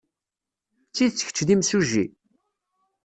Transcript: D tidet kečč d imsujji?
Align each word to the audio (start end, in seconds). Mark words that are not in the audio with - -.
D 0.87 0.91
tidet 0.95 1.23
kečč 1.27 1.39
d 1.47 1.49
imsujji? 1.53 2.05